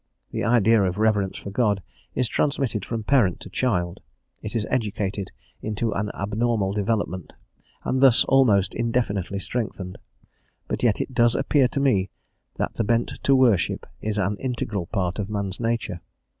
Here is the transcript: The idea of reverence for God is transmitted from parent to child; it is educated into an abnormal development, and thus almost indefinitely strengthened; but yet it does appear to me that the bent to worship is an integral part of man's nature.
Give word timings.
The 0.31 0.43
idea 0.43 0.81
of 0.81 0.97
reverence 0.97 1.37
for 1.37 1.51
God 1.51 1.83
is 2.15 2.27
transmitted 2.27 2.83
from 2.83 3.03
parent 3.03 3.39
to 3.41 3.51
child; 3.51 3.99
it 4.41 4.55
is 4.55 4.65
educated 4.67 5.29
into 5.61 5.91
an 5.91 6.09
abnormal 6.15 6.73
development, 6.73 7.33
and 7.83 8.01
thus 8.01 8.25
almost 8.25 8.73
indefinitely 8.73 9.37
strengthened; 9.37 9.99
but 10.67 10.81
yet 10.81 11.01
it 11.01 11.13
does 11.13 11.35
appear 11.35 11.67
to 11.67 11.79
me 11.79 12.09
that 12.55 12.73
the 12.73 12.83
bent 12.83 13.19
to 13.21 13.35
worship 13.35 13.85
is 14.01 14.17
an 14.17 14.37
integral 14.37 14.87
part 14.87 15.19
of 15.19 15.29
man's 15.29 15.59
nature. 15.59 16.01